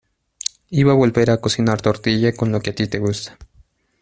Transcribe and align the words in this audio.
iba 0.71 0.93
a 0.93 0.95
volver 0.95 1.29
a 1.29 1.37
cocinar 1.39 1.79
tortilla. 1.79 2.33
con 2.33 2.51
lo 2.51 2.59
que 2.59 2.71
a 2.71 2.73
ti 2.73 2.87
te 2.87 2.97
gusta. 2.97 3.37